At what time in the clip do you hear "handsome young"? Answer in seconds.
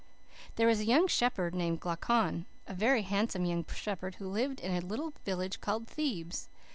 3.03-3.67